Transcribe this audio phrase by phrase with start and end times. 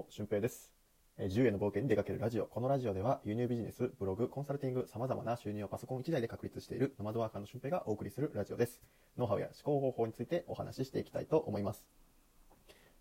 [0.00, 0.72] も、俊平です。
[1.18, 2.46] えー自由への冒険に出かけるラジオ。
[2.46, 8.80] このラジオでは、輸入ビジネス、ブログ、コンサルティング、様々な収入をパソコン1台で確立しているノマドワーカーの俊平がお送りするラジオです。
[9.18, 11.84] ノウハウや思考方法についてお話ししていきたいと思います。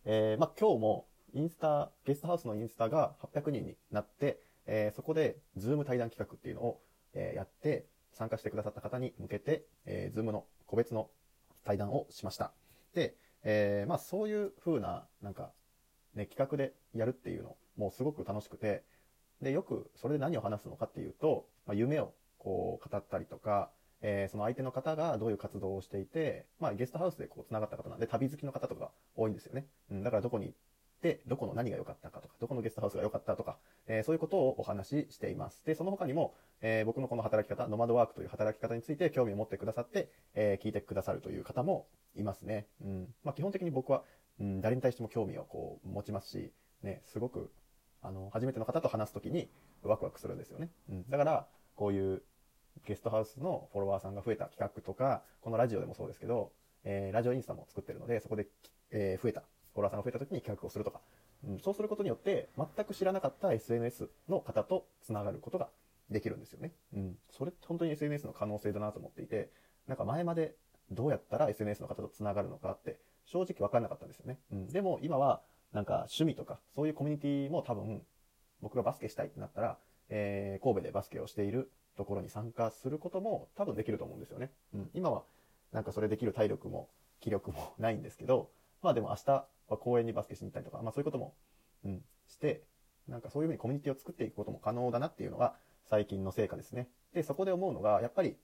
[0.04, 6.82] えーまあ、今日も、インスタ、ゲストハウスのインスタが800人になって、えーそこで、 Zoom 対談企画っていうのを、
[7.14, 11.10] えーやって、参加してくださった方に向けて、えー、 Zoom の個別の
[11.64, 12.52] 対談をしました。
[12.94, 15.54] で、えーまあそういう風な、なんか、
[16.16, 18.84] ね、企画でやるっていうのもすごく楽しくて、
[19.42, 23.72] で、よくそれで何を話すのかっていうと、まあ、夢をこう語ったりとか、
[24.02, 29.66] えーその相手の方がどういう活動をしていて、まあゲストハウスでこう繋がった方なんで旅好きの方とか多いんですよね。
[29.92, 30.56] うん、だからどこに行っ
[31.02, 35.66] て、どこの何が良かったかとか、どこのゲストハウスが良かったとか、えーそういうことをお話ししています。
[35.66, 42.68] で、その他にも、えー僕のこの働き方、ノマドワークという働き方について興味を持ってくださって、え聞いてくださるという方もいますね。
[42.82, 43.08] うん。
[43.24, 44.04] まあ基本的に僕は、
[44.40, 47.52] うん、誰に対しても興味をこう持ちますし、ね、すごく、
[48.02, 49.50] あの、初めての方と話すときに
[49.84, 50.70] ワクワクするんですよね。
[50.90, 51.10] うん。
[51.10, 52.24] だから、こういう
[52.86, 56.52] ゲストハウスのフォロワーさんが増えた企画とか、このラジオでもそうですけど、
[56.84, 58.48] えーラジオインスタも作ってるので、そこで、
[58.92, 59.42] えー増えた、
[59.74, 61.02] フォロワーさんが増えたときに企画をするとか、
[61.44, 65.70] うん、そうすることによって、全く知らなかった SNS の方と繋がることが
[66.10, 66.74] できるんですよね。
[66.94, 67.18] うん。
[67.30, 69.52] それって本当に SNS の可能性だなと思っていて、
[69.88, 70.56] なんか前まで
[70.92, 74.40] どうやったら SNS の方と繋がるのかって正直分かんなかったんですよね。
[74.52, 74.68] うん。
[74.68, 75.42] でも今は
[75.74, 78.02] なんか趣味とかそういうコミュニティも多分
[78.62, 79.78] 僕がバスケしたいってなったら、
[80.10, 84.52] えー神戸でバスケをしているところに参加することも多分できると思うんですよね。
[84.74, 84.90] うん。
[84.94, 85.24] 今は
[85.72, 86.90] なんかそれできる体力も
[87.20, 88.50] 気力もないんですけど、
[88.82, 91.34] まあでも明日は公園にバスケしに行ったりとか、まあそういうことも、
[91.86, 92.64] うん、して、
[93.08, 95.56] なんかそういうふうにコミュニティを作っていくことも可能だなっていうのが
[95.90, 96.88] 最近の成果ですね。
[97.14, 98.38] で、そこで思うのが、やっぱり、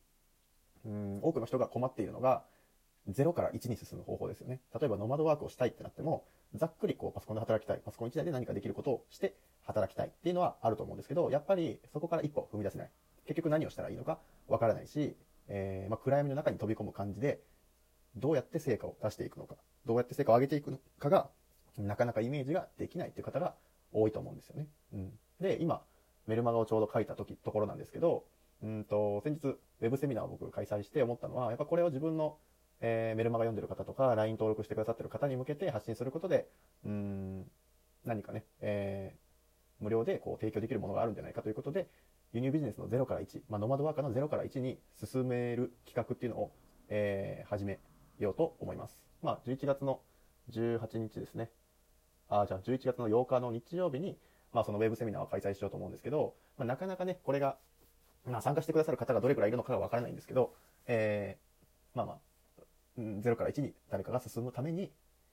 [0.86, 2.44] うん、多くの人が困っているのが、
[3.10, 4.60] 0から1に進む方法ですよね。
[4.80, 6.26] 例えばノマドワークをしたいってなっても、
[6.58, 12.89] ざっくりこうパソコンで働きたい、パソコン1台で何かできることをして働きたいっていうのはあると思うんですけど、やっぱりそこから一歩踏み出せない。
[13.25, 15.16] 結局何をしたらいいのかわからないし、
[15.48, 17.42] えーまあ、暗闇の中に飛び込む感じで、
[18.16, 19.55] どうやって成果を出していくのか、
[19.86, 21.30] どうやって成果を上げていくのかが、
[21.77, 23.55] なかなかイメージができないっていう方が
[23.92, 24.67] 多いと思うんですよね。
[24.93, 25.20] うん。
[25.42, 25.83] で、今、
[26.27, 28.26] メルマガをちょうど書いた時、ところなんですけど、
[28.64, 32.37] うんと、先日、ウェブセミナーを僕開催して思ったのは、やっぱこれを自分の、
[32.81, 36.47] えーメルマガ読んでる方とか、LINE 登録してくださってる方に向けて発信することで、
[36.86, 37.45] うん、
[38.03, 39.25] 何かね、えー
[39.81, 41.89] 無料でこう提供できるものがあるんじゃないかということで、
[42.31, 46.52] 輸入ビジネスの0から1、まあ、ノマドワーカーの0から1に進める企画っていうのを、
[46.87, 47.80] えー始め
[48.19, 49.02] ようと思います。
[49.21, 49.99] まあ、11月の
[50.52, 51.49] 18日ですね。
[52.30, 54.17] あ、じゃあ11月の8日の日曜日に、
[54.53, 57.57] まあそのウェブセミナーを開催しようと思うんですけど、まあなかなかね、これが、
[58.25, 60.53] まあ参加してくださる方がどれくらいいるのかがわからないんですけど、
[60.87, 62.17] えー、まあまあ、
[62.98, 64.92] 0から1に誰かが進むために、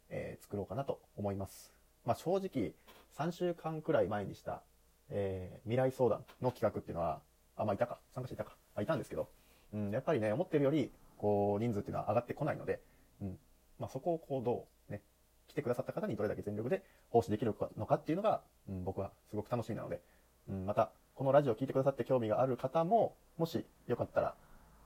[0.08, 1.72] えー作ろうかなと思います。
[2.04, 2.72] まあ正直、
[3.16, 4.62] 3週間くらい前にした、
[5.10, 7.20] えー未来相談の企画っていうのは、
[7.56, 9.28] あ、まあいたか、参加者いたか、あ、いたんですけど、
[9.72, 12.80] うん、やっぱりね、思ってるより、こう、人数っていうのは上がってこないので、
[13.20, 13.38] うん、
[13.78, 15.02] まあそこをこう、どう、ね、
[15.48, 20.00] 来てくださった方にどれだけ全力で奉仕できるのかっていうのが、うん、僕はすごく楽しみなので、
[20.48, 24.34] うん、また、このラジオを聞いてくださって興味がある方も、もしよかったら、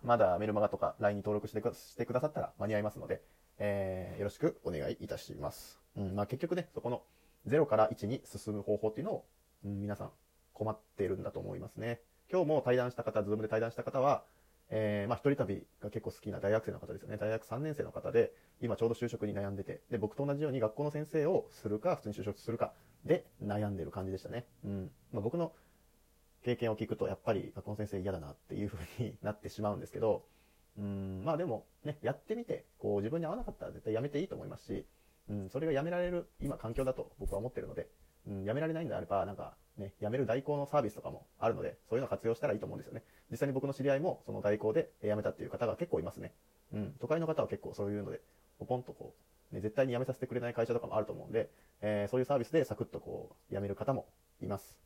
[0.03, 3.23] まだメルマガとか LINE に登録してくしてくださったら間に合いますので、
[3.59, 5.81] えー、よろしくお願いいたします。
[5.97, 7.03] うん、まあ結局ね、そこの
[7.49, 9.25] 0から1に進む方法っていうのを、
[9.65, 10.11] うん、皆さん
[10.53, 12.01] 困っているんだと思いますね。
[12.31, 14.25] 今日も対談した方、ズームで対談した方は、
[14.69, 17.17] えー、まあ一人旅が結構好きな大学生の方ですよね。
[17.17, 22.73] 大学3年生の方で、今ちょうど就職に悩んでて、で、僕と同じように学校の先生をするか、普通に就職するか
[23.05, 24.47] で悩んでる感じでしたね。
[24.65, 24.91] うん。
[25.13, 25.53] まあ僕の
[26.47, 30.25] 経験を聞くと、やっぱり学校の先生嫌だなっていう風になってしまうんですけど、
[30.79, 34.87] うん、まあでもね、やってみて、こう自分に合わなかったら絶対やめていいと思いますし、
[35.29, 37.89] うん、それがやめられる今環境だと僕は思ってるので、
[38.29, 43.03] うん、やめられないんであれば、なんかね、やめる代行のサービスとかもあるので、そういうのを活用したらいいと思うんですよね。
[43.29, 46.33] 実際に僕の知り合いもその代行で辞めたっていう方が結構いますね。
[46.73, 48.21] うん、都会の方は結構そういうので、
[48.61, 49.15] ポポンとこ
[49.53, 54.07] う、ね、絶対に辞めさせてくれない会社とかもあると思うんで、えーそういうサービスでサクッとこう、辞める方も
[54.41, 54.77] います。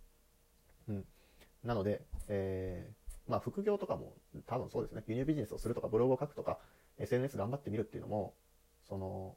[0.88, 1.04] うん。
[1.64, 4.14] なので、えーまあ副業とかも
[4.46, 5.04] 多分そうですね。
[5.06, 6.58] 輸入ビジネスをするとかブログを書くとか、
[6.98, 8.34] SNS 頑張ってみるっていうのも、
[8.88, 9.36] その、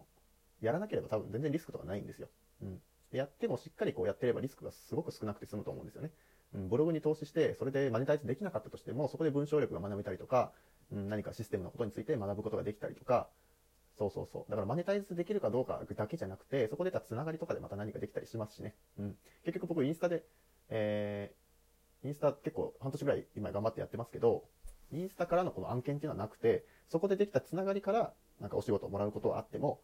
[0.62, 2.28] やらなければ多分全然リスクとかないんですよ。
[2.64, 2.82] うん。
[3.12, 6.10] やってもしっかりこうやってればリスクがすごく少なくて済むと思うんですよね。
[6.56, 10.52] うん、ブログに投資して、それでマネタイズできなかったとしても、そこで文章力が学べたりとか、
[10.92, 13.30] うん、何かシステムのことについて学ぶことができたりとか、
[13.98, 14.50] そうそうそう。
[14.50, 18.74] だからマネタイズできるかどうかだけじゃなくて、そこでたつながりとかでまた何かできたりしますしね。
[18.98, 19.16] うん。
[19.46, 20.24] 結局僕インスタで、
[20.70, 21.43] えー、
[22.04, 24.44] インスタ結構半年ぐらい今頑張ってやってますけど、
[24.92, 29.82] インスタからのこの案件っていうのはなくて、そこでできたつながりから、なんかお仕事をもらうことはあっても、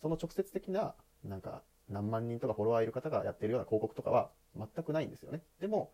[0.00, 5.42] その直接的な、なんか、何万人とかフォロワーいる方がやってるような広告とかは全くないんですよね。
[5.60, 5.92] でも、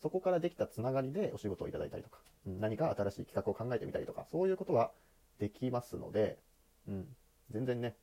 [0.00, 4.92] そこからできたつながりでお仕事をいただいたりとか、何か新しい企画を考えてみたりとか、そういうことは
[5.38, 6.38] できますので、
[6.88, 7.06] うん、
[7.50, 7.96] 全然ね、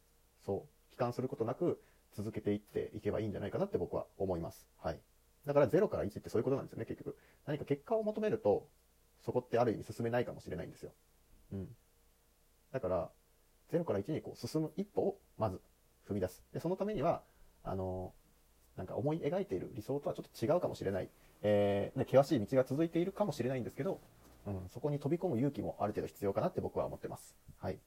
[0.46, 0.58] そう、
[0.94, 1.82] 悲観することなく
[2.14, 4.68] 続けていっていけばいいんじゃないかなって僕は思います。
[4.82, 5.00] はい。
[5.46, 7.18] だから0から1ってそういうことなんですよね、結局。
[7.46, 8.68] 何か結果を求めると、
[9.22, 10.92] そこってある意味進めないかもしれないんですよ。
[11.54, 11.68] うん。
[12.72, 13.12] だから、
[13.72, 15.62] 0から1にこう進む一歩をまず
[16.08, 16.44] 踏み出す。
[16.54, 17.24] で、そのためには、
[17.64, 18.14] あの
[18.78, 21.10] なんか思い描いている理想とはちょっと違うかもしれない。
[21.42, 24.02] えー、ね、険しい道が続いているかもしれないんですけど、
[24.46, 27.36] うん、そこに飛び込む勇気もある程度必要かなって僕は思ってます。
[27.58, 27.80] はい。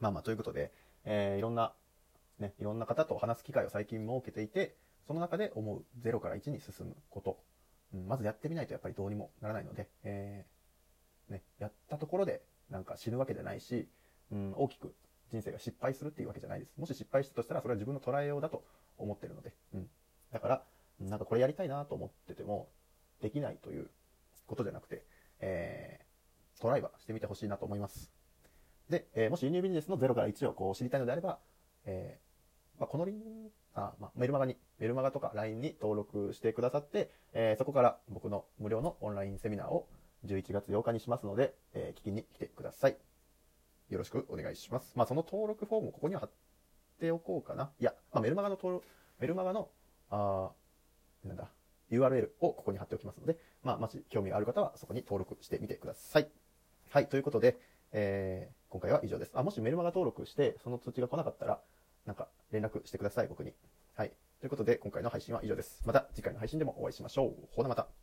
[0.00, 0.72] まあまあ、ということで、
[1.04, 1.72] えー、いろんな、
[2.38, 4.76] ね、いろんな方と話す機会を最近設けていて、
[5.06, 7.38] その中で思う0から1に進むこと。
[7.94, 13.88] うん、まずやってみないとやっぱりどうにもならないので、えー、ね、やったところでなんか死ぬわけじゃないし、
[14.30, 14.94] うん、大きく
[15.30, 16.74] 人生が失敗するっていうわけじゃないです。
[16.78, 18.64] もし失敗したとしたら、それは自分の捉えようだと
[18.98, 19.88] 思ってるので、うん。
[20.32, 20.62] だから、
[21.00, 22.68] なんかこれやりたいなと思ってても、
[23.20, 23.90] できないという
[24.46, 25.04] ことじゃなくて、
[25.40, 28.12] えー、トライはしてみてほしいなと思います。
[28.90, 31.38] で、えー、もし輸入ビジネスの0から1をこう知りたいのであれば、
[31.84, 39.88] えー、まあ、このリンあ、まあ、メルマガに、メルマガとか LINE に登録してくださって、えー、そこから僕の無料のオンラインセミナーを
[40.26, 42.96] 11月8日にしますので、えー、聞きに来てください。
[43.88, 44.92] よろしくお願いします。
[44.96, 46.30] まあ、その登録フォームをここには貼っ
[47.00, 47.70] ておこうかな。
[47.78, 48.86] いや、まあ、メルマガの登録、
[49.18, 49.68] メルマガの、
[50.10, 50.50] あ
[51.24, 51.48] なんだ、
[51.90, 56.28] URL をここに貼っておきますので、まあ、もし興味がある方はそこに登録してみてください。
[56.90, 57.58] はい、ということで、
[57.92, 59.32] えー、今回は以上です。
[59.34, 61.60] あ、もしメルマガ登録して、その通知が来なかったら、
[62.06, 63.52] なんか連絡してください、僕に。
[63.94, 64.12] はい。
[64.40, 65.82] ということで、今回の配信は以上です。
[65.86, 67.48] また次回の配信でもお会いしましょう。
[67.50, 68.01] ほなまた。